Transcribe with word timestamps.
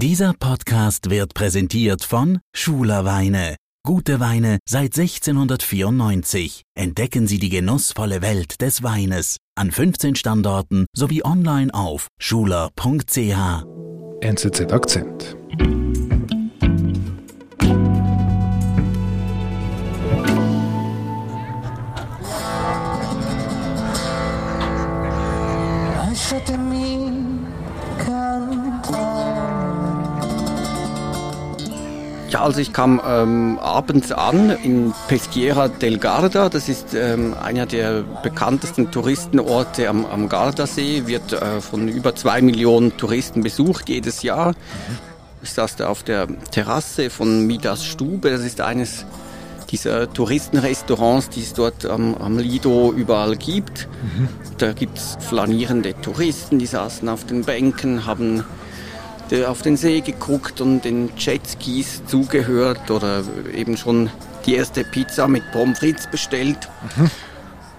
Dieser 0.00 0.32
Podcast 0.32 1.10
wird 1.10 1.34
präsentiert 1.34 2.04
von 2.04 2.38
Schuler 2.54 3.04
Weine. 3.04 3.56
Gute 3.84 4.20
Weine 4.20 4.60
seit 4.64 4.96
1694. 4.96 6.62
Entdecken 6.76 7.26
Sie 7.26 7.40
die 7.40 7.48
genussvolle 7.48 8.22
Welt 8.22 8.60
des 8.60 8.84
Weines 8.84 9.38
an 9.56 9.72
15 9.72 10.14
Standorten 10.14 10.86
sowie 10.94 11.24
online 11.24 11.74
auf 11.74 12.06
schuler.ch. 12.20 13.64
NZZ 14.20 14.72
Akzent. 14.72 15.36
Ja, 32.30 32.42
also 32.42 32.60
ich 32.60 32.74
kam 32.74 33.00
ähm, 33.06 33.58
abends 33.58 34.12
an 34.12 34.50
in 34.62 34.92
Peschiera 35.08 35.68
del 35.68 35.96
Garda. 35.96 36.50
Das 36.50 36.68
ist 36.68 36.92
ähm, 36.94 37.34
einer 37.42 37.64
der 37.64 38.02
bekanntesten 38.22 38.90
Touristenorte 38.90 39.88
am, 39.88 40.04
am 40.04 40.28
Gardasee. 40.28 41.06
Wird 41.06 41.32
äh, 41.32 41.62
von 41.62 41.88
über 41.88 42.14
zwei 42.14 42.42
Millionen 42.42 42.96
Touristen 42.98 43.42
besucht 43.42 43.88
jedes 43.88 44.22
Jahr. 44.22 44.54
Ich 45.42 45.52
saß 45.52 45.76
da 45.76 45.88
auf 45.88 46.02
der 46.02 46.26
Terrasse 46.50 47.08
von 47.08 47.46
Midas 47.46 47.86
Stube. 47.86 48.30
Das 48.30 48.42
ist 48.42 48.60
eines 48.60 49.06
dieser 49.70 50.12
Touristenrestaurants, 50.12 51.30
die 51.30 51.40
es 51.40 51.54
dort 51.54 51.86
am, 51.86 52.14
am 52.14 52.38
Lido 52.38 52.92
überall 52.92 53.36
gibt. 53.36 53.88
Mhm. 54.02 54.28
Da 54.58 54.72
gibt's 54.74 55.16
flanierende 55.20 55.98
Touristen, 56.00 56.58
die 56.58 56.66
saßen 56.66 57.08
auf 57.08 57.24
den 57.24 57.44
Bänken, 57.44 58.04
haben 58.04 58.44
auf 59.46 59.62
den 59.62 59.76
See 59.76 60.00
geguckt 60.00 60.60
und 60.60 60.84
den 60.84 61.10
Jetskis 61.16 62.02
zugehört 62.06 62.90
oder 62.90 63.22
eben 63.54 63.76
schon 63.76 64.10
die 64.46 64.54
erste 64.54 64.84
Pizza 64.84 65.28
mit 65.28 65.50
Pommes 65.52 65.78
frites 65.78 66.06
bestellt. 66.06 66.68
Mhm. 66.96 67.10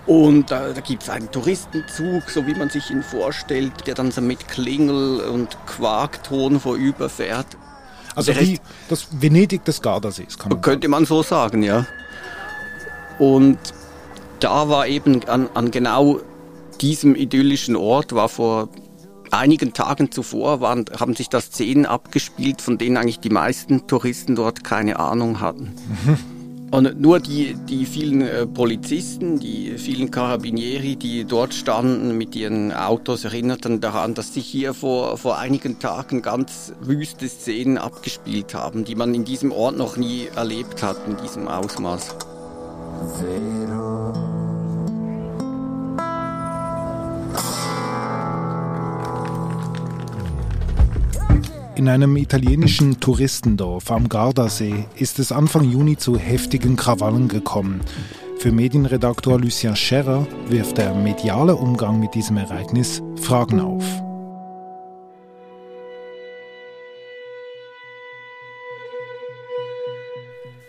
Und 0.06 0.52
da, 0.52 0.70
da 0.70 0.82
gibt 0.82 1.04
es 1.04 1.10
einen 1.10 1.32
Touristenzug, 1.32 2.30
so 2.30 2.48
wie 2.48 2.56
man 2.56 2.70
sich 2.70 2.90
ihn 2.90 3.04
vorstellt, 3.04 3.74
der 3.86 3.94
dann 3.94 4.12
so 4.12 4.22
mit 4.22 4.48
Klingel 4.48 5.20
und 5.22 5.56
Quarkton 5.68 6.60
vorüberfährt. 6.60 7.46
Also 8.16 8.36
wie 8.36 8.60
das 8.88 9.08
Venedig 9.12 9.64
des 9.66 9.82
Gardasees, 9.82 10.38
kann 10.38 10.50
man 10.50 10.62
Könnte 10.62 10.88
man 10.88 11.06
so 11.06 11.22
sagen, 11.22 11.62
ja. 11.62 11.86
Und 13.20 13.60
da 14.40 14.68
war 14.68 14.88
eben 14.88 15.24
an, 15.30 15.48
an 15.54 15.70
genau 15.70 16.20
diesem 16.82 17.16
idyllischen 17.16 17.76
Ort, 17.76 18.16
war 18.16 18.30
vor 18.30 18.70
einigen 19.32 19.74
Tagen 19.74 20.12
zuvor 20.12 20.62
waren, 20.62 20.86
haben 21.00 21.16
sich 21.16 21.30
da 21.30 21.42
Szenen 21.42 21.86
abgespielt, 21.86 22.62
von 22.62 22.78
denen 22.78 22.98
eigentlich 22.98 23.20
die 23.20 23.30
meisten 23.30 23.88
Touristen 23.88 24.36
dort 24.36 24.64
keine 24.64 25.00
Ahnung 25.00 25.40
hatten. 25.40 25.74
Mhm. 26.06 26.18
Und 26.72 27.02
nur 27.02 27.20
die, 27.20 27.56
die 27.68 27.86
vielen 27.86 28.22
äh, 28.22 28.46
Polizisten, 28.46 29.40
die 29.40 29.78
vielen 29.78 30.12
Carabinieri, 30.12 30.96
die 30.96 31.26
dort 31.26 31.54
standen 31.54 32.16
mit 32.18 32.36
ihren 32.36 32.72
Autos, 32.72 33.26
erinnerten 33.26 33.82
daran, 33.82 34.14
dass 34.14 34.36
sich 34.36 34.46
hier 34.46 34.76
vor, 34.76 35.18
vor 35.18 35.40
einigen 35.40 35.80
Tagen 35.80 36.22
ganz 36.22 36.74
wüste 36.80 37.28
Szenen 37.28 37.80
abgespielt 37.80 38.54
haben, 38.54 38.86
die 38.86 38.96
man 38.96 39.16
in 39.16 39.26
diesem 39.26 39.52
Ort 39.52 39.78
noch 39.78 39.98
nie 39.98 40.28
erlebt 40.36 40.84
hat, 40.84 40.98
in 41.08 41.18
diesem 41.18 41.48
Ausmaß. 41.48 42.16
Zero. 43.18 44.29
In 51.80 51.88
einem 51.88 52.18
italienischen 52.18 53.00
Touristendorf 53.00 53.90
am 53.90 54.10
Gardasee 54.10 54.84
ist 54.98 55.18
es 55.18 55.32
Anfang 55.32 55.64
Juni 55.64 55.96
zu 55.96 56.18
heftigen 56.18 56.76
Krawallen 56.76 57.30
gekommen. 57.30 57.80
Für 58.38 58.52
Medienredaktor 58.52 59.40
Lucien 59.40 59.78
Scherrer 59.78 60.28
wirft 60.50 60.78
der 60.78 60.94
mediale 60.94 61.56
Umgang 61.56 61.98
mit 62.02 62.16
diesem 62.16 62.36
Ereignis 62.36 63.02
Fragen 63.22 63.62
auf. 63.62 63.86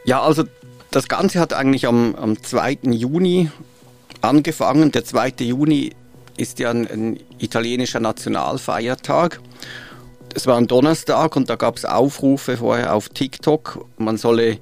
Ja, 0.04 0.22
also 0.22 0.44
das 0.92 1.08
Ganze 1.08 1.40
hat 1.40 1.52
eigentlich 1.54 1.88
am, 1.88 2.14
am 2.14 2.40
2. 2.40 2.78
Juni 2.82 3.50
angefangen. 4.20 4.92
Der 4.92 5.04
2. 5.04 5.32
Juni 5.40 5.90
ist 6.36 6.60
ja 6.60 6.70
ein, 6.70 6.86
ein 6.86 7.20
italienischer 7.40 7.98
Nationalfeiertag 7.98 9.40
es 10.34 10.46
war 10.46 10.56
ein 10.56 10.66
Donnerstag 10.66 11.36
und 11.36 11.50
da 11.50 11.56
gab 11.56 11.76
es 11.76 11.84
Aufrufe 11.84 12.56
vorher 12.56 12.94
auf 12.94 13.08
TikTok, 13.08 13.86
man 13.98 14.16
solle 14.16 14.58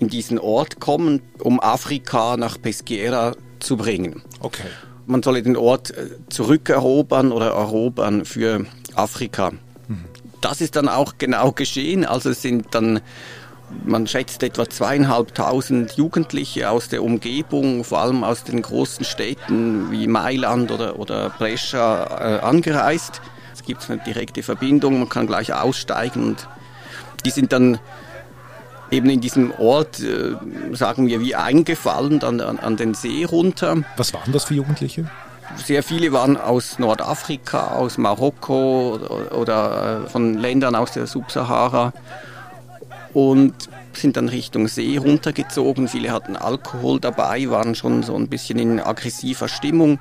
in 0.00 0.08
diesen 0.08 0.38
Ort 0.38 0.80
kommen, 0.80 1.22
um 1.38 1.60
Afrika 1.60 2.36
nach 2.36 2.60
Pesquera 2.60 3.34
zu 3.60 3.76
bringen. 3.76 4.22
Okay. 4.40 4.68
Man 5.06 5.22
solle 5.22 5.42
den 5.42 5.56
Ort 5.56 5.90
äh, 5.92 6.08
zurückerobern 6.28 7.32
oder 7.32 7.50
erobern 7.50 8.24
für 8.24 8.66
Afrika. 8.94 9.52
Mhm. 9.88 10.04
Das 10.40 10.60
ist 10.60 10.76
dann 10.76 10.88
auch 10.88 11.14
genau 11.18 11.52
geschehen. 11.52 12.04
Also 12.04 12.30
es 12.30 12.42
sind 12.42 12.66
dann, 12.72 13.00
man 13.84 14.06
schätzt 14.06 14.42
etwa 14.42 14.68
zweieinhalbtausend 14.68 15.92
Jugendliche 15.92 16.70
aus 16.70 16.88
der 16.88 17.02
Umgebung, 17.02 17.84
vor 17.84 18.00
allem 18.00 18.24
aus 18.24 18.44
den 18.44 18.60
großen 18.60 19.04
Städten 19.04 19.90
wie 19.90 20.06
Mailand 20.06 20.70
oder, 20.70 20.98
oder 20.98 21.30
Brescia 21.30 22.04
äh, 22.20 22.40
angereist 22.40 23.22
gibt 23.64 23.82
es 23.82 23.90
eine 23.90 24.02
direkte 24.02 24.42
Verbindung, 24.42 24.98
man 24.98 25.08
kann 25.08 25.26
gleich 25.26 25.52
aussteigen 25.52 26.22
und 26.24 26.48
die 27.24 27.30
sind 27.30 27.52
dann 27.52 27.78
eben 28.90 29.10
in 29.10 29.20
diesem 29.20 29.52
Ort, 29.52 30.00
äh, 30.00 30.36
sagen 30.72 31.06
wir, 31.06 31.20
wie 31.20 31.34
eingefallen 31.34 32.18
dann 32.18 32.40
an, 32.40 32.58
an, 32.58 32.76
den 32.76 32.94
See 32.94 33.24
runter. 33.24 33.76
Was 33.96 34.14
waren 34.14 34.32
das 34.32 34.44
für 34.44 34.54
Jugendliche? 34.54 35.10
Sehr 35.56 35.82
viele 35.82 36.12
waren 36.12 36.36
aus 36.36 36.78
Nordafrika, 36.78 37.68
aus 37.68 37.98
Marokko 37.98 38.94
oder, 38.94 39.38
oder 39.38 40.04
äh, 40.04 40.08
von 40.08 40.34
Ländern 40.34 40.74
aus 40.74 40.92
der 40.92 41.06
Subsahara 41.06 41.92
und 43.12 43.54
sind 43.92 44.16
dann 44.16 44.28
Richtung 44.28 44.68
See 44.68 44.98
runtergezogen. 44.98 45.88
Viele 45.88 46.12
hatten 46.12 46.36
Alkohol 46.36 47.00
dabei, 47.00 47.48
waren 47.48 47.74
schon 47.74 48.02
so 48.02 48.14
ein 48.14 48.28
bisschen 48.28 48.58
in 48.58 48.80
aggressiver 48.80 49.48
Stimmung 49.48 49.98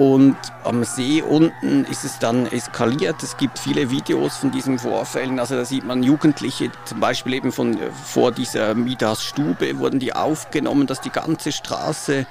und 0.00 0.34
am 0.64 0.82
See 0.82 1.20
unten 1.20 1.84
ist 1.84 2.04
es 2.04 2.18
dann 2.18 2.46
eskaliert. 2.46 3.22
Es 3.22 3.36
gibt 3.36 3.58
viele 3.58 3.90
Videos 3.90 4.38
von 4.38 4.50
diesen 4.50 4.78
Vorfällen. 4.78 5.38
Also 5.38 5.56
da 5.56 5.66
sieht 5.66 5.84
man 5.84 6.02
Jugendliche, 6.02 6.70
zum 6.86 7.00
Beispiel 7.00 7.34
eben 7.34 7.52
von 7.52 7.76
vor 8.06 8.32
dieser 8.32 8.74
Midas 8.74 9.22
Stube 9.22 9.78
wurden 9.78 10.00
die 10.00 10.14
aufgenommen, 10.14 10.86
dass 10.86 11.02
die 11.02 11.10
ganze 11.10 11.52
Straße 11.52 12.24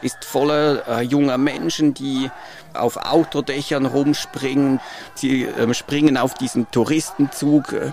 ist 0.00 0.24
voller 0.24 0.88
äh, 0.88 1.02
junger 1.02 1.36
Menschen, 1.36 1.92
die 1.92 2.30
auf 2.72 2.96
Autodächern 2.96 3.84
rumspringen. 3.84 4.80
Sie 5.14 5.44
äh, 5.44 5.74
springen 5.74 6.16
auf 6.16 6.32
diesen 6.32 6.70
Touristenzug 6.70 7.74
äh, 7.74 7.92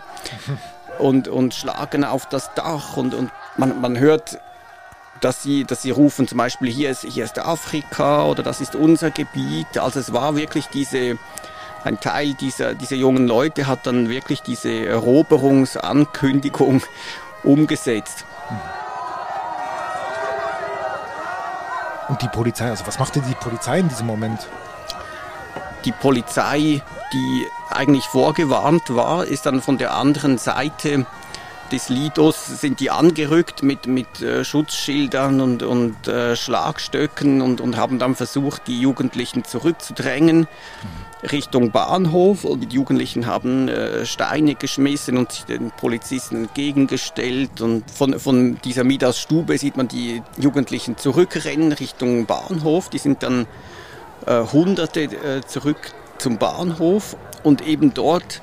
und, 0.99 1.27
und 1.27 1.53
schlagen 1.53 2.05
auf 2.05 2.27
das 2.27 2.53
Dach 2.53 2.95
und, 2.95 3.13
und 3.13 3.29
man, 3.57 3.81
man 3.81 3.99
hört 3.99 4.39
dass 5.21 5.43
sie, 5.43 5.63
dass 5.63 5.81
sie 5.81 5.91
rufen 5.91 6.27
zum 6.27 6.37
Beispiel, 6.37 6.69
hier 6.69 6.89
ist, 6.89 7.03
hier 7.03 7.23
ist 7.23 7.39
Afrika 7.39 8.25
oder 8.25 8.43
das 8.43 8.61
ist 8.61 8.75
unser 8.75 9.11
Gebiet. 9.11 9.77
Also 9.77 9.99
es 9.99 10.13
war 10.13 10.35
wirklich 10.35 10.67
diese, 10.67 11.17
ein 11.83 11.99
Teil 11.99 12.33
dieser, 12.33 12.73
dieser 12.73 12.95
jungen 12.95 13.27
Leute 13.27 13.67
hat 13.67 13.87
dann 13.87 14.09
wirklich 14.09 14.41
diese 14.41 14.85
Eroberungsankündigung 14.85 16.81
umgesetzt. 17.43 18.25
Und 22.09 22.21
die 22.21 22.29
Polizei, 22.29 22.69
also 22.69 22.87
was 22.87 22.99
machte 22.99 23.21
die 23.21 23.35
Polizei 23.35 23.79
in 23.79 23.89
diesem 23.89 24.07
Moment? 24.07 24.47
Die 25.83 25.91
Polizei, 25.91 26.81
die 27.13 27.47
eigentlich 27.69 28.05
vorgewarnt 28.05 28.83
war, 28.95 29.25
ist 29.25 29.45
dann 29.45 29.61
von 29.61 29.77
der 29.77 29.93
anderen 29.93 30.37
Seite 30.37 31.05
des 31.71 31.89
Lidos 31.89 32.45
sind 32.45 32.79
die 32.79 32.89
angerückt 32.89 33.63
mit, 33.63 33.87
mit 33.87 34.21
äh, 34.21 34.43
Schutzschildern 34.43 35.41
und, 35.41 35.63
und 35.63 36.07
äh, 36.07 36.35
Schlagstöcken 36.35 37.41
und, 37.41 37.61
und 37.61 37.77
haben 37.77 37.99
dann 37.99 38.15
versucht, 38.15 38.67
die 38.67 38.79
Jugendlichen 38.79 39.43
zurückzudrängen 39.43 40.39
mhm. 40.39 41.27
Richtung 41.29 41.71
Bahnhof. 41.71 42.43
Und 42.43 42.71
die 42.71 42.75
Jugendlichen 42.75 43.25
haben 43.25 43.67
äh, 43.67 44.05
Steine 44.05 44.55
geschmissen 44.55 45.17
und 45.17 45.31
sich 45.31 45.45
den 45.45 45.71
Polizisten 45.71 46.35
entgegengestellt. 46.35 47.61
Und 47.61 47.89
von, 47.91 48.19
von 48.19 48.57
dieser 48.63 48.83
Midas 48.83 49.19
Stube 49.19 49.57
sieht 49.57 49.77
man 49.77 49.87
die 49.87 50.21
Jugendlichen 50.37 50.97
zurückrennen 50.97 51.71
Richtung 51.71 52.25
Bahnhof. 52.25 52.89
Die 52.89 52.99
sind 52.99 53.23
dann 53.23 53.47
äh, 54.25 54.43
Hunderte 54.51 55.03
äh, 55.03 55.41
zurück 55.45 55.91
zum 56.17 56.37
Bahnhof 56.37 57.15
und 57.43 57.65
eben 57.67 57.93
dort 57.93 58.41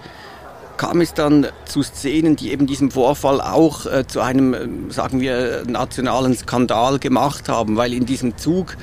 kam 0.76 1.00
es 1.00 1.14
dann 1.14 1.46
zu 1.64 1.82
Szenen, 1.82 2.36
die 2.36 2.52
eben 2.52 2.66
diesem 2.66 2.90
Vorfall 2.90 3.40
auch 3.40 3.86
äh, 3.86 4.06
zu 4.06 4.20
einem, 4.20 4.54
äh, 4.54 4.92
sagen 4.92 5.20
wir, 5.20 5.64
nationalen 5.66 6.36
Skandal 6.36 6.98
gemacht 6.98 7.48
haben, 7.48 7.76
weil 7.76 7.92
in 7.92 8.06
diesem 8.06 8.36
Zug, 8.36 8.76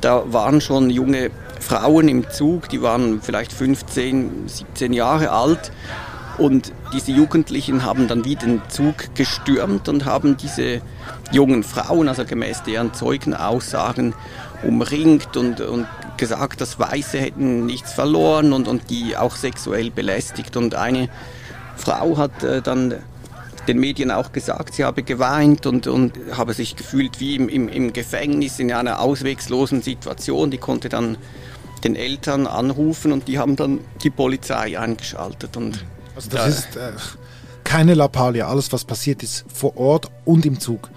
da 0.00 0.22
waren 0.32 0.60
schon 0.60 0.90
junge 0.90 1.30
Frauen 1.60 2.08
im 2.08 2.30
Zug, 2.30 2.68
die 2.68 2.82
waren 2.82 3.20
vielleicht 3.20 3.52
15, 3.52 4.44
17 4.46 4.92
Jahre 4.92 5.30
alt. 5.30 5.72
Und 6.38 6.72
diese 6.92 7.10
Jugendlichen 7.10 7.84
haben 7.84 8.06
dann 8.06 8.24
wie 8.24 8.36
den 8.36 8.62
Zug 8.68 9.14
gestürmt 9.16 9.88
und 9.88 10.04
haben 10.04 10.36
diese 10.36 10.80
jungen 11.32 11.64
Frauen, 11.64 12.08
also 12.08 12.24
gemäß 12.24 12.62
deren 12.62 12.94
Zeugenaussagen, 12.94 14.14
umringt 14.62 15.36
und, 15.36 15.60
und 15.60 15.86
gesagt, 16.18 16.60
dass 16.60 16.78
Weiße 16.78 17.18
hätten 17.18 17.66
nichts 17.66 17.92
verloren 17.92 18.52
und, 18.52 18.68
und 18.68 18.90
die 18.90 19.16
auch 19.16 19.36
sexuell 19.36 19.90
belästigt. 19.90 20.56
Und 20.56 20.74
eine 20.74 21.08
Frau 21.76 22.18
hat 22.18 22.42
äh, 22.42 22.60
dann 22.60 22.94
den 23.66 23.78
Medien 23.78 24.10
auch 24.10 24.32
gesagt, 24.32 24.74
sie 24.74 24.84
habe 24.84 25.02
geweint 25.02 25.66
und, 25.66 25.86
und 25.86 26.14
habe 26.36 26.54
sich 26.54 26.76
gefühlt 26.76 27.20
wie 27.20 27.36
im, 27.36 27.48
im, 27.48 27.68
im 27.68 27.92
Gefängnis 27.92 28.58
in 28.58 28.72
einer 28.72 29.00
auswegslosen 29.00 29.82
Situation. 29.82 30.50
Die 30.50 30.58
konnte 30.58 30.88
dann 30.88 31.18
den 31.84 31.94
Eltern 31.94 32.46
anrufen 32.46 33.12
und 33.12 33.28
die 33.28 33.38
haben 33.38 33.56
dann 33.56 33.80
die 34.02 34.10
Polizei 34.10 34.78
eingeschaltet. 34.78 35.56
Und, 35.56 35.84
also 36.16 36.30
das 36.30 36.60
ist 36.60 36.76
äh, 36.76 36.92
keine 37.62 37.94
Lappalie, 37.94 38.46
alles 38.46 38.72
was 38.72 38.84
passiert 38.84 39.22
ist 39.22 39.44
vor 39.52 39.76
Ort 39.76 40.10
und 40.24 40.46
im 40.46 40.58
Zug. 40.58 40.90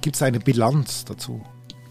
Gibt 0.00 0.16
es 0.16 0.22
eine 0.22 0.40
Bilanz 0.40 1.04
dazu? 1.04 1.42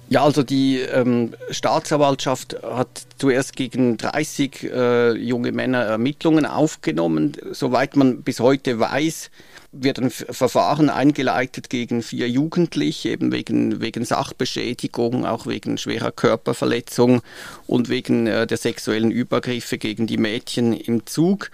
Ja, 0.08 0.24
also 0.24 0.44
die 0.44 0.80
ähm, 0.80 1.34
Staatsanwaltschaft 1.50 2.58
hat 2.62 3.02
zuerst 3.18 3.56
gegen 3.56 3.98
30 3.98 4.64
äh, 4.64 5.12
junge 5.14 5.52
Männer 5.52 5.80
Ermittlungen 5.84 6.46
aufgenommen. 6.46 7.34
Soweit 7.52 7.96
man 7.96 8.22
bis 8.22 8.40
heute 8.40 8.80
weiß, 8.80 9.32
wird 9.72 10.00
ein 10.00 10.12
Verfahren 10.12 10.90
eingeleitet 10.90 11.70
gegen 11.70 12.04
vier 12.04 12.30
Jugendliche, 12.30 13.10
eben 13.10 13.32
wegen, 13.32 13.82
wegen 13.82 14.06
Sachbeschädigung, 14.06 15.26
auch 15.26 15.48
wegen 15.48 15.78
schwerer 15.78 16.12
Körperverletzung 16.12 17.22
und 17.66 17.90
wegen 17.90 18.28
äh, 18.28 18.46
der 18.48 18.58
sexuellen 18.58 19.12
Übergriffe 19.12 19.78
gegen 19.80 20.08
die 20.08 20.18
Mädchen 20.18 20.74
im 20.74 21.06
Zug. 21.08 21.50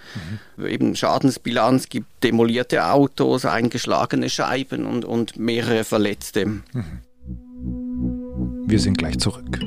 Mhm. 0.58 0.66
Eben 0.66 0.96
Schadensbilanz 0.96 1.88
gibt 1.88 2.22
demolierte 2.22 2.86
Autos, 2.86 3.44
eingeschlagene 3.44 4.28
Scheiben 4.28 4.86
und, 4.86 5.04
und 5.04 5.38
mehrere 5.38 5.84
Verletzte. 5.84 6.46
Mhm. 6.46 6.62
Wir 8.72 8.80
sind 8.80 8.96
gleich 8.96 9.18
zurück. 9.18 9.60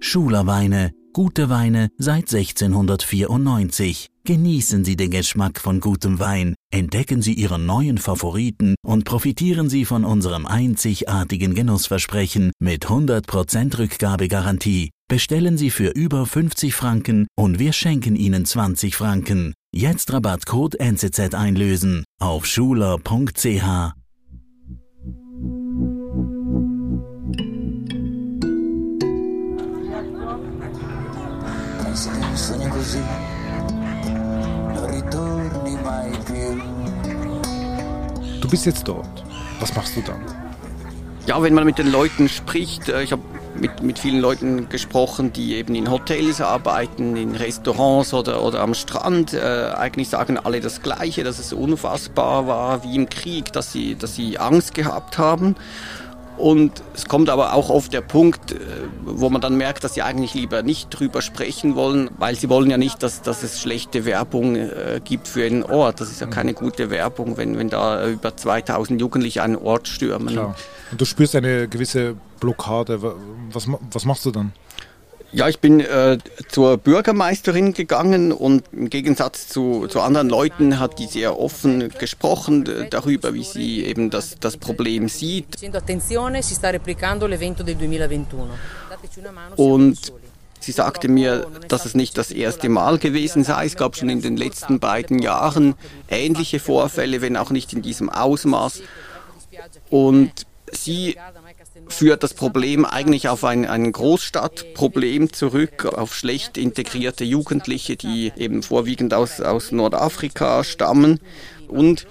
Schulerweine, 0.00 0.92
gute 1.12 1.50
Weine 1.50 1.90
seit 1.98 2.32
1694. 2.32 4.08
Genießen 4.24 4.82
Sie 4.86 4.96
den 4.96 5.10
Geschmack 5.10 5.60
von 5.60 5.80
gutem 5.80 6.20
Wein, 6.20 6.54
entdecken 6.72 7.20
Sie 7.20 7.34
Ihren 7.34 7.66
neuen 7.66 7.98
Favoriten 7.98 8.76
und 8.82 9.04
profitieren 9.04 9.68
Sie 9.68 9.84
von 9.84 10.06
unserem 10.06 10.46
einzigartigen 10.46 11.54
Genussversprechen 11.54 12.52
mit 12.58 12.86
100% 12.86 13.76
Rückgabegarantie. 13.76 14.88
Bestellen 15.06 15.58
Sie 15.58 15.68
für 15.68 15.90
über 15.90 16.24
50 16.24 16.74
Franken 16.74 17.26
und 17.36 17.58
wir 17.58 17.74
schenken 17.74 18.16
Ihnen 18.16 18.46
20 18.46 18.96
Franken. 18.96 19.52
Jetzt 19.70 20.10
Rabattcode 20.14 20.76
NCZ 20.80 21.34
einlösen 21.34 22.04
auf 22.18 22.46
schuler.ch. 22.46 24.03
Sogni 32.36 32.68
così, 32.68 33.00
non 34.08 34.86
ritorni 34.90 35.78
mai 35.82 36.10
più. 36.24 36.62
Du 38.40 38.48
bist 38.48 38.66
jetzt 38.66 38.86
dort. 38.88 39.24
Was 39.60 39.74
machst 39.74 39.96
du 39.96 40.02
dann? 40.02 40.20
Ja, 41.26 41.40
wenn 41.42 41.54
man 41.54 41.64
mit 41.64 41.78
den 41.78 41.90
Leuten 41.90 42.28
spricht, 42.28 42.88
äh, 42.88 43.02
ich 43.02 43.12
habe 43.12 43.22
mit, 43.58 43.82
mit 43.82 43.98
vielen 43.98 44.20
Leuten 44.20 44.68
gesprochen, 44.68 45.32
die 45.32 45.54
eben 45.54 45.74
in 45.74 45.90
Hotels 45.90 46.40
arbeiten, 46.40 47.16
in 47.16 47.34
Restaurants 47.34 48.12
oder, 48.12 48.42
oder 48.42 48.60
am 48.60 48.74
Strand. 48.74 49.32
Äh, 49.32 49.70
eigentlich 49.76 50.08
sagen 50.08 50.38
alle 50.38 50.60
das 50.60 50.82
Gleiche, 50.82 51.24
dass 51.24 51.38
es 51.38 51.52
unfassbar 51.52 52.46
war 52.46 52.82
wie 52.84 52.96
im 52.96 53.08
Krieg, 53.08 53.52
dass 53.52 53.72
sie, 53.72 53.94
dass 53.94 54.16
sie 54.16 54.38
Angst 54.38 54.74
gehabt 54.74 55.18
haben. 55.18 55.56
Und 56.36 56.82
es 56.94 57.06
kommt 57.06 57.28
aber 57.28 57.54
auch 57.54 57.70
oft 57.70 57.92
der 57.92 58.00
Punkt, 58.00 58.52
äh, 58.52 58.58
wo 59.04 59.30
man 59.30 59.40
dann 59.40 59.56
merkt, 59.56 59.84
dass 59.84 59.94
sie 59.94 60.02
eigentlich 60.02 60.34
lieber 60.34 60.62
nicht 60.62 60.90
drüber 60.90 61.22
sprechen 61.22 61.76
wollen, 61.76 62.10
weil 62.18 62.34
sie 62.34 62.48
wollen 62.48 62.70
ja 62.70 62.76
nicht, 62.76 63.02
dass, 63.02 63.22
dass 63.22 63.42
es 63.42 63.60
schlechte 63.60 64.04
Werbung 64.04 64.56
äh, 64.56 65.00
gibt 65.04 65.28
für 65.28 65.44
einen 65.44 65.62
Ort. 65.62 66.00
Das 66.00 66.10
ist 66.10 66.20
ja 66.20 66.26
keine 66.26 66.54
gute 66.54 66.90
Werbung, 66.90 67.36
wenn, 67.36 67.56
wenn 67.56 67.68
da 67.68 68.08
über 68.08 68.36
2000 68.36 69.00
Jugendliche 69.00 69.42
einen 69.42 69.56
Ort 69.56 69.86
stürmen. 69.88 70.28
Klar. 70.28 70.56
Und 70.90 71.00
du 71.00 71.04
spürst 71.04 71.36
eine 71.36 71.68
gewisse 71.68 72.16
Blockade. 72.40 73.00
Was, 73.52 73.68
was 73.90 74.04
machst 74.04 74.26
du 74.26 74.30
dann? 74.30 74.52
Ja, 75.34 75.48
ich 75.48 75.58
bin 75.58 75.80
äh, 75.80 76.18
zur 76.48 76.76
Bürgermeisterin 76.76 77.74
gegangen 77.74 78.30
und 78.30 78.62
im 78.70 78.88
Gegensatz 78.88 79.48
zu, 79.48 79.88
zu 79.88 80.00
anderen 80.00 80.28
Leuten 80.28 80.78
hat 80.78 81.00
die 81.00 81.06
sehr 81.06 81.40
offen 81.40 81.88
gesprochen 81.88 82.64
äh, 82.66 82.88
darüber, 82.88 83.34
wie 83.34 83.42
sie 83.42 83.84
eben 83.84 84.10
das, 84.10 84.36
das 84.38 84.56
Problem 84.56 85.08
sieht. 85.08 85.46
Und 89.56 90.12
sie 90.60 90.72
sagte 90.72 91.08
mir, 91.08 91.46
dass 91.66 91.84
es 91.84 91.94
nicht 91.96 92.16
das 92.16 92.30
erste 92.30 92.68
Mal 92.68 92.98
gewesen 92.98 93.42
sei. 93.42 93.66
Es 93.66 93.74
gab 93.76 93.96
schon 93.96 94.10
in 94.10 94.22
den 94.22 94.36
letzten 94.36 94.78
beiden 94.78 95.18
Jahren 95.18 95.74
ähnliche 96.08 96.60
Vorfälle, 96.60 97.22
wenn 97.22 97.36
auch 97.36 97.50
nicht 97.50 97.72
in 97.72 97.82
diesem 97.82 98.08
Ausmaß. 98.08 98.82
Und 99.90 100.46
sie 100.76 101.16
führt 101.88 102.22
das 102.22 102.34
Problem 102.34 102.84
eigentlich 102.84 103.28
auf 103.28 103.44
ein, 103.44 103.66
ein 103.66 103.90
Großstadtproblem 103.90 105.32
zurück, 105.32 105.84
auf 105.86 106.14
schlecht 106.14 106.56
integrierte 106.56 107.24
Jugendliche, 107.24 107.96
die 107.96 108.32
eben 108.36 108.62
vorwiegend 108.62 109.14
aus, 109.14 109.40
aus 109.40 109.72
Nordafrika 109.72 110.64
stammen. 110.64 111.20
Und 111.68 112.06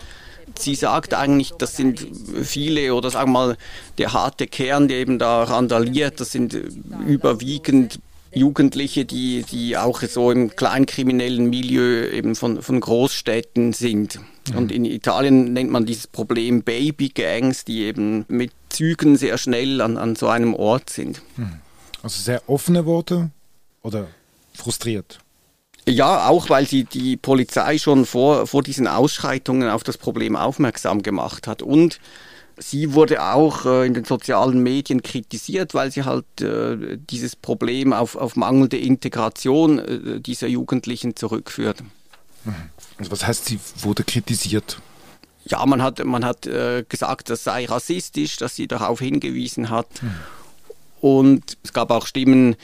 sie 0.57 0.75
sagt 0.75 1.13
eigentlich, 1.13 1.51
das 1.57 1.75
sind 1.75 2.05
viele 2.43 2.93
oder 2.93 3.09
sagen 3.09 3.31
wir 3.31 3.39
mal 3.39 3.57
der 3.97 4.13
harte 4.13 4.47
Kern, 4.47 4.87
der 4.87 4.97
eben 4.97 5.19
da 5.19 5.43
randaliert, 5.43 6.19
das 6.19 6.31
sind 6.31 6.53
überwiegend 6.53 7.99
Jugendliche, 8.33 9.05
die, 9.05 9.43
die 9.43 9.77
auch 9.77 10.01
so 10.01 10.31
im 10.31 10.55
kleinkriminellen 10.55 11.49
Milieu 11.49 12.07
eben 12.09 12.35
von, 12.35 12.61
von 12.61 12.79
Großstädten 12.79 13.73
sind. 13.73 14.19
Mhm. 14.49 14.57
Und 14.57 14.71
in 14.71 14.85
Italien 14.85 15.53
nennt 15.53 15.71
man 15.71 15.85
dieses 15.85 16.07
Problem 16.07 16.63
Baby 16.63 17.09
Gangs, 17.09 17.65
die 17.65 17.83
eben 17.83 18.25
mit 18.27 18.51
Zügen 18.69 19.17
sehr 19.17 19.37
schnell 19.37 19.81
an, 19.81 19.97
an 19.97 20.15
so 20.15 20.27
einem 20.27 20.53
Ort 20.53 20.89
sind. 20.89 21.21
Mhm. 21.37 21.59
Also 22.01 22.21
sehr 22.21 22.41
offene 22.47 22.85
Worte 22.85 23.31
oder 23.81 24.07
frustriert? 24.53 25.19
Ja, 25.87 26.27
auch 26.29 26.49
weil 26.49 26.65
sie 26.65 26.85
die 26.85 27.17
Polizei 27.17 27.77
schon 27.77 28.05
vor, 28.05 28.47
vor 28.47 28.63
diesen 28.63 28.87
Ausschreitungen 28.87 29.69
auf 29.69 29.83
das 29.83 29.97
Problem 29.97 30.35
aufmerksam 30.35 31.03
gemacht 31.03 31.45
hat. 31.45 31.61
Und 31.61 31.99
Sie 32.57 32.93
wurde 32.93 33.23
auch 33.23 33.65
äh, 33.65 33.85
in 33.85 33.93
den 33.93 34.05
sozialen 34.05 34.61
Medien 34.61 35.01
kritisiert, 35.01 35.73
weil 35.73 35.91
sie 35.91 36.03
halt 36.03 36.25
äh, 36.41 36.97
dieses 36.97 37.35
Problem 37.35 37.93
auf, 37.93 38.15
auf 38.15 38.35
mangelnde 38.35 38.77
Integration 38.77 39.79
äh, 39.79 40.19
dieser 40.19 40.47
Jugendlichen 40.47 41.15
zurückführt. 41.15 41.81
Mhm. 42.45 42.53
Also 42.97 43.11
was 43.11 43.25
heißt, 43.25 43.45
sie 43.45 43.59
wurde 43.81 44.03
kritisiert? 44.03 44.79
Ja, 45.45 45.65
man 45.65 45.81
hat, 45.81 46.03
man 46.03 46.23
hat 46.23 46.45
äh, 46.45 46.85
gesagt, 46.87 47.29
das 47.29 47.43
sei 47.43 47.65
rassistisch, 47.65 48.37
dass 48.37 48.55
sie 48.55 48.67
darauf 48.67 48.99
hingewiesen 48.99 49.69
hat. 49.69 49.87
Mhm. 50.01 50.11
Und 51.01 51.57
es 51.63 51.73
gab 51.73 51.91
auch 51.91 52.07
Stimmen, 52.07 52.55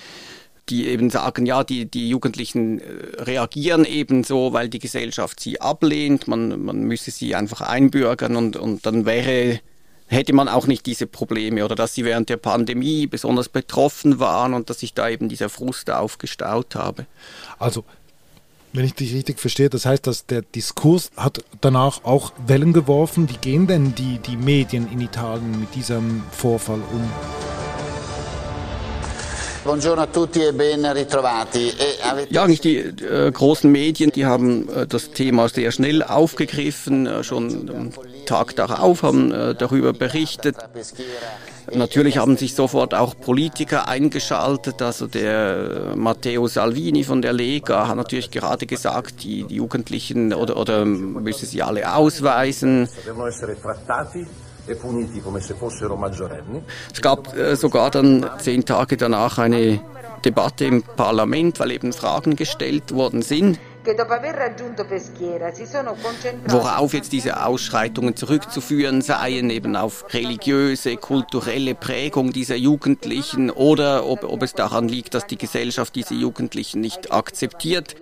die 0.69 0.88
eben 0.88 1.10
sagen, 1.10 1.46
ja, 1.46 1.63
die, 1.63 1.86
die 1.86 2.10
Jugendlichen 2.10 2.79
äh, 2.79 3.22
reagieren 3.24 3.86
eben 3.86 4.24
so, 4.24 4.53
weil 4.53 4.69
die 4.69 4.79
Gesellschaft 4.79 5.39
sie 5.39 5.60
ablehnt, 5.60 6.27
man, 6.27 6.63
man 6.63 6.81
müsse 6.81 7.12
sie 7.12 7.36
einfach 7.36 7.62
einbürgern 7.62 8.36
und, 8.36 8.55
und 8.55 8.86
dann 8.86 9.05
wäre 9.05 9.60
hätte 10.10 10.34
man 10.34 10.50
auch 10.50 10.68
nicht 10.68 10.86
diese 10.86 11.08
Probleme 11.08 11.63
oder 11.63 11.75
dass 11.75 11.94
sie 11.94 12.04
während 12.04 12.30
der 12.30 12.38
Pandemie 12.38 13.08
besonders 13.08 13.48
betroffen 13.48 14.20
waren 14.20 14.54
und 14.54 14.70
dass 14.70 14.80
sich 14.80 14.94
da 14.94 15.08
eben 15.08 15.30
dieser 15.30 15.50
Frust 15.50 15.89
aufgestaut 15.92 16.75
habe. 16.75 17.06
Also, 17.60 17.86
wenn 18.74 18.86
ich 18.86 18.94
dich 18.94 19.13
richtig 19.13 19.39
verstehe, 19.39 19.70
das 19.70 19.86
heißt, 19.86 20.06
dass 20.06 20.25
der 20.25 20.42
Diskurs 20.42 21.12
hat 21.16 21.44
danach 21.62 22.04
auch 22.04 22.34
Wellen 22.46 22.74
geworfen. 22.74 23.30
Wie 23.30 23.38
gehen 23.38 23.68
denn 23.68 23.96
die, 23.96 24.20
die 24.20 24.38
Medien 24.38 24.92
in 24.92 25.01
Italien 25.01 25.60
mit 25.60 25.74
diesem 25.75 26.24
Vorfall 26.32 26.80
um? 26.92 27.59
Ja, 32.30 32.44
eigentlich 32.44 32.62
die 32.62 32.78
äh, 32.78 33.32
großen 33.32 33.72
Medien, 33.72 34.12
die 34.12 34.26
haben 34.26 34.70
äh, 34.70 34.88
das 34.88 35.12
Thema 35.12 35.50
sehr 35.50 35.72
schnell 35.72 36.04
aufgegriffen, 36.04 37.08
äh, 37.08 37.24
schon 37.24 37.70
am 37.70 37.92
Tag 38.26 38.56
darauf 38.56 39.04
haben 39.04 39.32
äh, 39.32 39.56
darüber 39.56 39.94
berichtet. 39.94 40.56
Natürlich 41.74 42.18
haben 42.18 42.38
sich 42.38 42.56
sofort 42.56 42.94
auch 42.94 43.16
Politiker 43.20 43.88
eingeschaltet, 43.88 44.82
also 44.82 45.08
der 45.08 45.92
äh, 45.94 45.96
Matteo 45.96 46.48
Salvini 46.48 47.04
von 47.04 47.22
der 47.22 47.34
Lega 47.34 47.88
hat 47.88 47.98
natürlich 47.98 48.32
gerade 48.32 48.66
gesagt, 48.66 49.24
die, 49.24 49.44
die 49.44 49.56
Jugendlichen 49.56 50.34
oder, 50.34 50.58
oder 50.58 50.86
müssen 50.86 51.46
sie 51.46 51.62
alle 51.62 51.94
ausweisen. 51.94 52.88
E 54.70 54.76
es 56.94 57.02
gab 57.02 57.36
äh, 57.36 57.56
sogar 57.56 57.90
dann 57.90 58.30
zehn 58.40 58.66
Tage 58.66 58.98
danach 58.98 59.40
eine 59.40 59.82
Debatte 60.24 60.66
im 60.66 60.84
Parlament, 60.84 61.60
weil 61.60 61.72
eben 61.72 61.92
Fragen 61.92 62.36
gestellt 62.36 62.94
worden 62.94 63.24
sind. 63.24 63.60
Worauf 66.48 66.94
jetzt 66.94 67.12
diese 67.14 67.46
Ausschreitungen 67.46 68.16
zurückzuführen 68.16 69.02
seien, 69.02 69.50
eben 69.50 69.76
auf 69.76 70.06
religiöse, 70.14 70.98
kulturelle 70.98 71.74
Prägung 71.76 72.32
dieser 72.32 72.58
Jugendlichen 72.58 73.50
oder 73.50 74.06
ob, 74.06 74.24
ob 74.24 74.44
es 74.44 74.54
daran 74.54 74.88
liegt, 74.88 75.14
dass 75.16 75.26
die 75.26 75.38
Gesellschaft 75.38 75.96
diese 75.96 76.14
Jugendlichen 76.14 76.82
nicht 76.82 77.12
akzeptiert. 77.12 77.96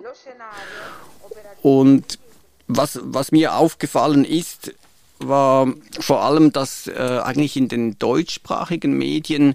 Und 1.62 2.18
was, 2.66 3.00
was 3.02 3.32
mir 3.32 3.54
aufgefallen 3.54 4.24
ist, 4.24 4.74
war 5.20 5.72
vor 6.00 6.22
allem, 6.22 6.52
dass 6.52 6.86
äh, 6.86 7.20
eigentlich 7.22 7.56
in 7.56 7.68
den 7.68 7.98
deutschsprachigen 7.98 8.96
Medien 8.96 9.54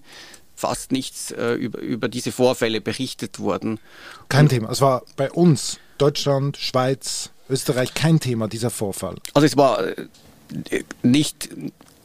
fast 0.56 0.92
nichts 0.92 1.32
äh, 1.32 1.54
über, 1.54 1.80
über 1.80 2.08
diese 2.08 2.32
Vorfälle 2.32 2.82
berichtet 2.82 3.40
wurden. 3.40 3.80
Kein 4.30 4.46
Und, 4.46 4.50
Thema. 4.50 4.72
Es 4.72 4.82
war 4.82 5.04
bei 5.16 5.32
uns, 5.32 5.80
Deutschland, 5.98 6.58
Schweiz, 6.58 7.32
Österreich, 7.50 7.94
kein 7.94 8.20
Thema, 8.20 8.48
dieser 8.48 8.70
Vorfall. 8.70 9.16
Also 9.34 9.46
es 9.46 9.58
war 9.58 9.86
äh, 9.86 10.06
nicht 11.02 11.50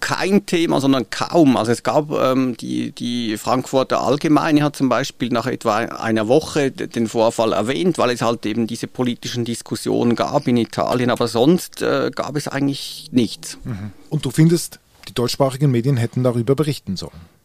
kein 0.00 0.46
Thema, 0.46 0.80
sondern 0.80 1.10
kaum. 1.10 1.56
Also 1.56 1.72
es 1.72 1.82
gab 1.82 2.10
ähm, 2.10 2.56
die, 2.56 2.92
die 2.92 3.36
Frankfurter 3.36 4.00
Allgemeine 4.00 4.62
hat 4.62 4.76
zum 4.76 4.88
Beispiel 4.88 5.30
nach 5.30 5.46
etwa 5.46 5.76
einer 5.76 6.28
Woche 6.28 6.70
den 6.70 7.08
Vorfall 7.08 7.52
erwähnt, 7.52 7.98
weil 7.98 8.10
es 8.10 8.22
halt 8.22 8.46
eben 8.46 8.66
diese 8.66 8.86
politischen 8.86 9.44
Diskussionen 9.44 10.16
gab 10.16 10.46
in 10.48 10.56
Italien, 10.56 11.10
aber 11.10 11.28
sonst 11.28 11.82
äh, 11.82 12.10
gab 12.14 12.36
es 12.36 12.48
eigentlich 12.48 13.08
nichts. 13.12 13.58
Mhm. 13.64 13.92
Und 14.10 14.24
du 14.24 14.30
findest, 14.30 14.80
die 15.08 15.14
deutschsprachigen 15.14 15.70
Medien 15.70 15.96
hätten 15.96 16.22
darüber 16.22 16.54
berichten 16.54 16.96
sollen? 16.96 17.38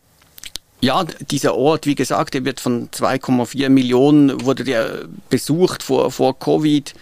Ja, 0.82 1.06
dieser 1.32 1.56
Ort, 1.56 1.86
wie 1.86 1.96
gesagt, 1.96 2.34
der 2.34 2.44
wird 2.44 2.60
von 2.60 2.90
2,4 2.90 3.70
Millionen, 3.70 4.44
wurde 4.44 4.66
der 4.66 5.06
besucht 5.30 5.82
vor, 5.82 6.12
vor 6.12 6.38
Covid. 6.38 6.94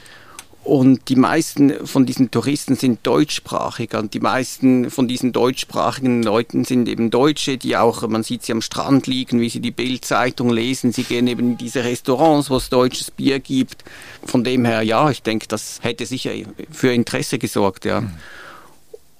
Und 0.64 1.10
die 1.10 1.16
meisten 1.16 1.88
von 1.88 2.06
diesen 2.06 2.30
Touristen 2.30 2.76
sind 2.76 3.00
deutschsprachig. 3.08 3.96
Und 3.96 4.14
die 4.14 4.20
meisten 4.20 4.92
von 4.92 5.08
diesen 5.08 5.32
deutschsprachigen 5.32 6.22
Leuten 6.22 6.66
sind 6.66 6.88
eben 6.88 7.10
Deutsche, 7.10 7.58
die 7.58 7.78
auch, 7.78 8.08
man 8.08 8.22
sieht 8.22 8.44
sie 8.44 8.52
am 8.52 8.62
Strand 8.62 9.08
liegen, 9.08 9.42
wie 9.42 9.50
sie 9.50 9.60
die 9.60 9.72
Bildzeitung 9.72 10.52
lesen. 10.52 10.92
Sie 10.92 11.04
gehen 11.04 11.26
eben 11.28 11.52
in 11.52 11.58
diese 11.58 11.84
Restaurants, 11.84 12.52
wo 12.52 12.58
es 12.58 12.70
deutsches 12.70 13.10
Bier 13.10 13.40
gibt. 13.40 13.84
Von 14.24 14.44
dem 14.44 14.64
her, 14.66 14.84
ja, 14.84 15.10
ich 15.10 15.24
denke, 15.24 15.48
das 15.48 15.80
hätte 15.82 16.06
sicher 16.06 16.32
für 16.72 16.94
Interesse 16.94 17.40
gesorgt, 17.40 17.86
ja. 17.86 18.04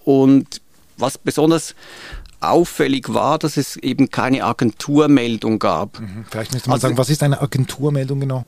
Und 0.04 0.62
was 0.98 1.18
besonders 1.18 1.74
auffällig 2.40 3.14
war, 3.14 3.40
dass 3.40 3.58
es 3.58 3.78
eben 3.78 4.10
keine 4.10 4.44
Agenturmeldung 4.44 5.58
gab. 5.58 6.00
Mhm. 6.00 6.26
Vielleicht 6.30 6.54
müsste 6.54 6.70
man 6.70 6.76
also, 6.76 6.88
sagen, 6.88 6.98
was 6.98 7.10
ist 7.10 7.24
eine 7.24 7.42
Agenturmeldung 7.42 8.20
genau? 8.20 8.46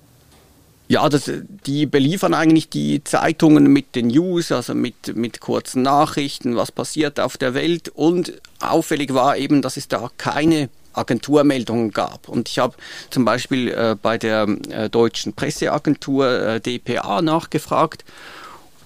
Ja, 0.88 1.08
das, 1.10 1.32
die 1.66 1.86
beliefern 1.86 2.34
eigentlich 2.34 2.70
die 2.70 3.04
Zeitungen 3.04 3.68
mit 3.68 3.96
den 3.96 4.08
News, 4.08 4.52
also 4.52 4.74
mit, 4.76 5.16
mit 5.16 5.40
kurzen 5.40 5.82
Nachrichten, 5.82 6.56
was 6.56 6.72
passiert 6.72 7.20
auf 7.20 7.38
der 7.38 7.54
Welt. 7.54 7.90
Und 7.90 8.34
auffällig 8.60 9.14
war 9.14 9.38
eben, 9.38 9.62
dass 9.62 9.78
es 9.78 9.88
da 9.88 10.10
keine 10.18 10.70
Agenturmeldungen 10.94 11.92
gab. 11.92 12.28
Und 12.30 12.50
ich 12.50 12.60
habe 12.60 12.76
zum 13.10 13.26
Beispiel 13.26 13.70
äh, 13.70 13.96
bei 14.00 14.18
der 14.18 14.48
äh, 14.70 14.90
deutschen 14.90 15.34
Presseagentur 15.34 16.28
äh, 16.28 16.60
dpa 16.60 17.22
nachgefragt 17.22 18.06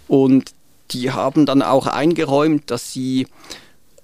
und 0.08 0.54
die 0.92 1.12
haben 1.12 1.46
dann 1.46 1.62
auch 1.62 1.86
eingeräumt, 1.86 2.72
dass 2.72 2.94
sie 2.94 3.28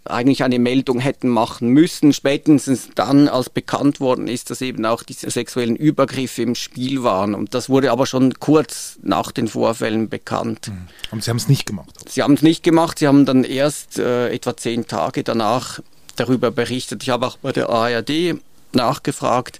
eigentlich 0.05 0.43
eine 0.43 0.59
Meldung 0.59 0.99
hätten 0.99 1.29
machen 1.29 1.69
müssen, 1.69 2.13
spätestens 2.13 2.89
dann, 2.95 3.27
als 3.27 3.49
bekannt 3.49 3.99
worden 3.99 4.27
ist, 4.27 4.49
dass 4.49 4.61
eben 4.61 4.85
auch 4.85 5.03
diese 5.03 5.29
sexuellen 5.29 5.75
Übergriffe 5.75 6.41
im 6.41 6.55
Spiel 6.55 7.03
waren. 7.03 7.33
Und 7.33 7.53
das 7.53 7.69
wurde 7.69 7.91
aber 7.91 8.05
schon 8.05 8.33
kurz 8.39 8.99
nach 9.01 9.31
den 9.31 9.47
Vorfällen 9.47 10.09
bekannt. 10.09 10.67
Mhm. 10.67 10.87
Und 11.11 11.23
Sie 11.23 11.29
haben 11.29 11.37
es 11.37 11.47
nicht 11.47 11.65
gemacht? 11.65 12.09
Sie 12.09 12.21
haben 12.21 12.33
es 12.33 12.41
nicht 12.41 12.63
gemacht. 12.63 12.99
Sie 12.99 13.07
haben 13.07 13.25
dann 13.25 13.43
erst 13.43 13.97
äh, 13.97 14.29
etwa 14.29 14.57
zehn 14.57 14.87
Tage 14.87 15.23
danach 15.23 15.79
darüber 16.15 16.51
berichtet. 16.51 17.03
Ich 17.03 17.09
habe 17.09 17.25
auch 17.25 17.37
bei 17.37 17.51
der 17.51 17.69
ARD 17.69 18.35
nachgefragt 18.73 19.59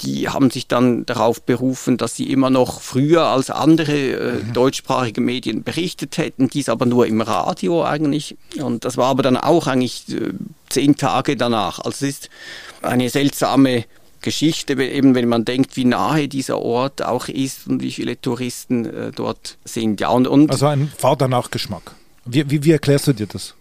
die 0.00 0.28
haben 0.28 0.50
sich 0.50 0.66
dann 0.66 1.06
darauf 1.06 1.42
berufen, 1.42 1.96
dass 1.96 2.16
sie 2.16 2.30
immer 2.30 2.50
noch 2.50 2.80
früher 2.80 3.26
als 3.26 3.50
andere 3.50 3.92
äh, 3.92 4.32
mhm. 4.32 4.52
deutschsprachige 4.52 5.20
Medien 5.20 5.62
berichtet 5.62 6.18
hätten, 6.18 6.48
dies 6.48 6.68
aber 6.68 6.86
nur 6.86 7.06
im 7.06 7.20
Radio 7.20 7.84
eigentlich. 7.84 8.36
Und 8.60 8.84
das 8.84 8.96
war 8.96 9.06
aber 9.06 9.22
dann 9.22 9.36
auch 9.36 9.66
eigentlich 9.66 10.08
äh, 10.10 10.32
zehn 10.68 10.96
Tage 10.96 11.36
danach. 11.36 11.78
Also 11.78 12.06
es 12.06 12.18
ist 12.18 12.30
eine 12.82 13.08
seltsame 13.08 13.84
Geschichte, 14.20 14.72
eben 14.82 15.14
wenn 15.14 15.28
man 15.28 15.44
denkt, 15.44 15.76
wie 15.76 15.84
nahe 15.84 16.28
dieser 16.28 16.58
Ort 16.58 17.04
auch 17.04 17.28
ist 17.28 17.66
und 17.66 17.82
wie 17.82 17.92
viele 17.92 18.20
Touristen 18.20 18.86
äh, 18.86 19.12
dort 19.12 19.58
sind. 19.64 20.00
Ja, 20.00 20.08
und, 20.08 20.26
und 20.26 20.50
also 20.50 20.66
ein 20.66 20.90
Vaternachgeschmack. 20.96 21.94
Wie, 22.24 22.50
wie, 22.50 22.64
wie 22.64 22.72
erklärst 22.72 23.06
du 23.06 23.12
dir 23.12 23.26
das? 23.26 23.54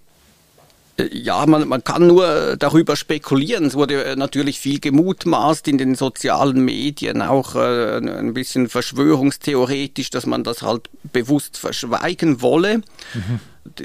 Ja, 0.98 1.46
man, 1.48 1.68
man 1.68 1.84
kann 1.84 2.06
nur 2.06 2.56
darüber 2.58 2.96
spekulieren. 2.96 3.66
Es 3.66 3.74
wurde 3.74 4.14
natürlich 4.16 4.60
viel 4.60 4.80
gemutmaßt 4.80 5.68
in 5.68 5.80
den 5.80 5.96
sozialen 5.96 6.64
Medien, 6.64 7.24
auch 7.24 7.56
äh, 7.56 7.98
ein 7.98 8.36
bisschen 8.36 8.70
verschwörungstheoretisch, 8.70 10.12
dass 10.12 10.28
man 10.28 10.44
das 10.44 10.62
halt 10.62 10.90
bewusst 11.12 11.58
verschweigen 11.58 12.42
wolle. 12.42 12.78
Mhm. 13.14 13.40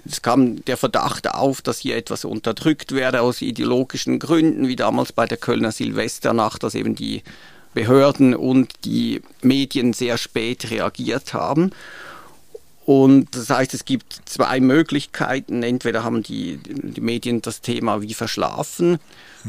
Es 0.05 0.21
kam 0.21 0.65
der 0.67 0.77
Verdacht 0.77 1.33
auf, 1.33 1.63
dass 1.63 1.79
hier 1.79 1.97
etwas 1.97 2.27
unterdrückt 2.27 2.93
werde 2.93 3.23
aus 3.23 3.41
ideologischen 3.41 4.19
Gründen, 4.19 4.69
wie 4.69 4.77
damals 4.77 5.13
bei 5.13 5.25
der 5.25 5.39
Kölner 5.39 5.73
Silvesternacht, 5.73 6.63
dass 6.63 6.75
eben 6.75 6.95
die 6.95 7.23
Behörden 7.73 8.35
und 8.35 8.73
die 8.85 9.23
Medien 9.41 9.93
sehr 9.93 10.19
spät 10.19 10.71
reagiert 10.71 11.33
haben. 11.33 11.71
Und 12.89 13.35
das 13.37 13.51
heißt, 13.51 13.75
es 13.75 13.85
gibt 13.85 14.19
zwei 14.25 14.61
Möglichkeiten. 14.61 15.63
Entweder 15.63 16.05
haben 16.05 16.23
die, 16.23 16.59
die 16.65 17.03
Medien 17.03 17.43
das 17.43 17.61
Thema 17.61 18.01
wie 18.01 18.15
verschlafen. 18.15 18.97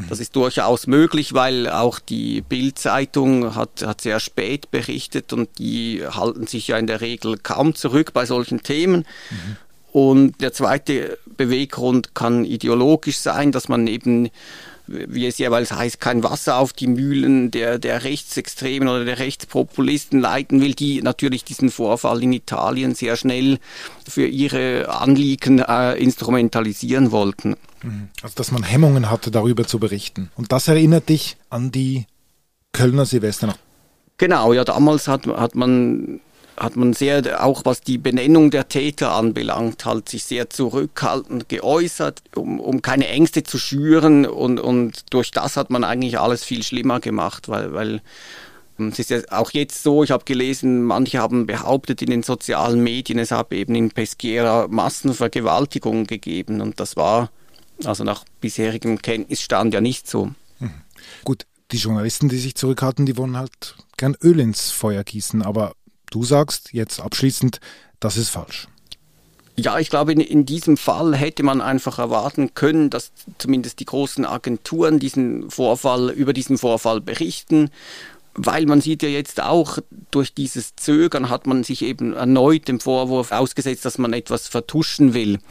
Das 0.09 0.19
ist 0.19 0.35
durchaus 0.35 0.87
möglich, 0.87 1.33
weil 1.33 1.69
auch 1.69 1.99
die 1.99 2.41
Bild-Zeitung 2.41 3.55
hat, 3.55 3.81
hat 3.85 4.01
sehr 4.01 4.19
spät 4.19 4.71
berichtet 4.71 5.31
und 5.31 5.57
die 5.57 6.03
halten 6.05 6.47
sich 6.47 6.67
ja 6.67 6.77
in 6.77 6.85
der 6.85 6.99
Regel 6.99 7.37
kaum 7.37 7.75
zurück 7.75 8.11
bei 8.11 8.25
solchen 8.25 8.61
Themen. 8.61 9.05
Mhm. 9.29 9.57
Und 9.93 10.41
der 10.41 10.51
zweite 10.51 11.17
Beweggrund 11.37 12.13
kann 12.15 12.43
ideologisch 12.43 13.19
sein, 13.19 13.53
dass 13.53 13.69
man 13.69 13.87
eben 13.87 14.31
wie 14.89 15.25
es 15.25 15.37
jeweils 15.37 15.71
heißt, 15.71 15.99
kein 15.99 16.23
Wasser 16.23 16.57
auf 16.57 16.73
die 16.73 16.87
Mühlen 16.87 17.51
der, 17.51 17.79
der 17.79 18.03
Rechtsextremen 18.03 18.87
oder 18.87 19.05
der 19.05 19.19
Rechtspopulisten 19.19 20.19
leiten 20.19 20.61
will, 20.61 20.73
die 20.73 21.01
natürlich 21.01 21.43
diesen 21.43 21.69
Vorfall 21.69 22.23
in 22.23 22.33
Italien 22.33 22.95
sehr 22.95 23.15
schnell 23.15 23.59
für 24.07 24.25
ihre 24.25 24.89
Anliegen 24.89 25.59
äh, 25.59 25.93
instrumentalisieren 25.95 27.11
wollten. 27.11 27.55
Mhm. 27.83 28.09
Also 28.21 28.35
dass 28.35 28.51
man 28.51 28.63
Hemmungen 28.63 29.09
hatte, 29.09 29.31
darüber 29.31 29.65
zu 29.65 29.79
berichten. 29.79 30.31
Und 30.35 30.51
das 30.51 30.67
erinnert 30.67 31.09
dich 31.09 31.37
an 31.49 31.71
die 31.71 32.05
Kölner 32.71 33.05
Silvesternacht. 33.05 33.59
Genau, 34.17 34.53
ja, 34.53 34.65
damals 34.65 35.07
hat, 35.07 35.27
hat 35.27 35.55
man 35.55 36.19
hat 36.59 36.75
man 36.75 36.93
sehr, 36.93 37.43
auch 37.43 37.65
was 37.65 37.81
die 37.81 37.97
Benennung 37.97 38.51
der 38.51 38.67
Täter 38.67 39.13
anbelangt, 39.13 39.85
halt 39.85 40.09
sich 40.09 40.25
sehr 40.25 40.49
zurückhaltend 40.49 41.49
geäußert, 41.49 42.21
um, 42.35 42.59
um 42.59 42.81
keine 42.81 43.07
Ängste 43.07 43.43
zu 43.43 43.57
schüren 43.57 44.25
und, 44.25 44.59
und 44.59 45.13
durch 45.13 45.31
das 45.31 45.57
hat 45.57 45.69
man 45.69 45.83
eigentlich 45.83 46.19
alles 46.19 46.43
viel 46.43 46.63
schlimmer 46.63 46.99
gemacht, 46.99 47.49
weil, 47.49 47.73
weil 47.73 48.01
ähm, 48.79 48.89
es 48.89 48.99
ist 48.99 49.09
ja 49.09 49.19
auch 49.29 49.51
jetzt 49.51 49.83
so, 49.83 50.03
ich 50.03 50.11
habe 50.11 50.25
gelesen, 50.25 50.83
manche 50.83 51.19
haben 51.19 51.45
behauptet 51.45 52.01
in 52.01 52.09
den 52.09 52.23
sozialen 52.23 52.83
Medien, 52.83 53.19
es 53.19 53.31
habe 53.31 53.55
eben 53.55 53.75
in 53.75 53.91
Pesquera 53.91 54.67
Massenvergewaltigungen 54.67 56.07
gegeben 56.07 56.61
und 56.61 56.79
das 56.79 56.95
war 56.95 57.29
also 57.85 58.03
nach 58.03 58.25
bisherigem 58.41 59.01
Kenntnisstand 59.01 59.73
ja 59.73 59.81
nicht 59.81 60.09
so. 60.09 60.31
Mhm. 60.59 60.71
Gut, 61.23 61.45
die 61.71 61.77
Journalisten, 61.77 62.29
die 62.29 62.37
sich 62.37 62.55
zurückhalten, 62.55 63.05
die 63.05 63.17
wollen 63.17 63.37
halt 63.37 63.75
gern 63.97 64.15
Öl 64.21 64.39
ins 64.39 64.71
Feuer 64.71 65.03
gießen, 65.03 65.41
aber 65.41 65.73
Du 66.09 66.23
sagst 66.23 66.73
jetzt 66.73 66.99
abschließend, 66.99 67.59
das 67.99 68.17
ist 68.17 68.29
falsch. 68.29 68.67
Ja, 69.55 69.77
ich 69.77 69.89
glaube, 69.89 70.13
in, 70.13 70.21
in, 70.21 70.45
diesem 70.45 70.77
Fall 70.77 71.15
hätte 71.15 71.43
man 71.43 71.59
einfach 71.59 71.99
erwarten 71.99 72.53
können, 72.53 72.89
dass 72.89 73.11
zumindest 73.37 73.81
die 73.81 73.85
großen 73.85 74.25
Agenturen 74.25 74.99
diesen 74.99 75.51
Vorfall, 75.51 76.11
über 76.11 76.31
diesen 76.31 76.57
Vorfall 76.57 77.01
berichten. 77.01 77.69
Weil 78.35 78.65
man 78.67 78.79
sieht 78.79 79.03
ja 79.03 79.09
jetzt 79.09 79.41
auch, 79.41 79.79
durch 80.11 80.33
dieses 80.33 80.77
Zögern 80.77 81.29
hat 81.29 81.45
man 81.45 81.65
sich 81.65 81.81
eben 81.81 82.13
erneut 82.13 82.69
dem 82.69 82.79
Vorwurf 82.79 83.33
ausgesetzt, 83.33 83.83
dass 83.83 83.97
man 83.97 84.13
etwas 84.13 84.47
vertuschen 84.47 85.13
will. 85.13 85.33
Mhm. 85.33 85.41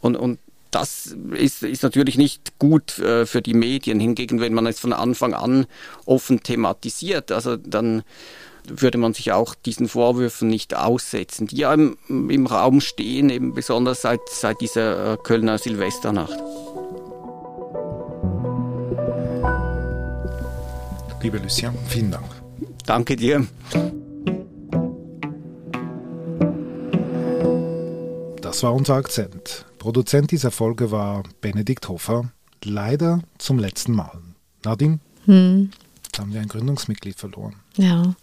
Und, 0.00 0.16
und 0.16 0.38
das 0.70 1.16
ist, 1.32 1.62
ist 1.62 1.82
natürlich 1.82 2.16
nicht 2.16 2.58
gut 2.58 2.98
äh, 2.98 3.26
für 3.26 3.42
die 3.42 3.54
Medien. 3.54 3.98
Hingegen, 3.98 4.40
wenn 4.40 4.54
man 4.54 4.66
es 4.66 4.78
von 4.78 4.92
Anfang 4.92 5.34
an 5.34 5.66
offen 6.04 6.42
thematisiert, 6.42 7.32
also 7.32 7.56
dann 7.56 8.04
würde 8.68 8.98
man 8.98 9.14
sich 9.14 9.32
auch 9.32 9.54
diesen 9.54 9.88
Vorwürfen 9.88 10.48
nicht 10.48 10.74
aussetzen, 10.74 11.46
die 11.46 11.56
ja 11.56 11.74
im, 11.74 11.96
im 12.08 12.46
Raum 12.46 12.80
stehen, 12.80 13.30
eben 13.30 13.54
besonders 13.54 14.02
seit, 14.02 14.20
seit 14.28 14.60
dieser 14.60 15.14
äh, 15.14 15.16
Kölner 15.16 15.58
Silvesternacht. 15.58 16.38
Liebe 21.22 21.38
Lucien, 21.38 21.72
vielen 21.88 22.10
Dank. 22.10 22.26
Danke 22.84 23.16
dir. 23.16 23.46
Das 28.42 28.62
war 28.62 28.74
unser 28.74 28.94
Akzent. 28.96 29.64
Produzent 29.78 30.30
dieser 30.30 30.50
Folge 30.50 30.90
war 30.90 31.22
Benedikt 31.40 31.88
Hofer. 31.88 32.30
Leider 32.62 33.20
zum 33.38 33.58
letzten 33.58 33.92
Mal. 33.92 34.20
Nadine, 34.64 34.98
hm. 35.24 35.70
Jetzt 36.14 36.20
haben 36.20 36.32
wir 36.32 36.40
ein 36.40 36.48
Gründungsmitglied 36.48 37.18
verloren. 37.18 37.56
Ja. 37.76 38.14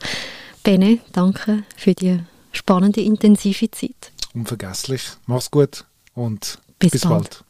Bene, 0.63 0.99
danke 1.11 1.63
für 1.75 1.93
die 1.93 2.19
spannende, 2.53 3.01
intensive 3.01 3.69
Zeit. 3.69 4.13
Unvergesslich. 4.33 5.01
Mach's 5.25 5.51
gut 5.51 5.83
und 6.13 6.59
bis, 6.79 6.91
bis 6.91 7.01
bald. 7.01 7.23
bald. 7.23 7.43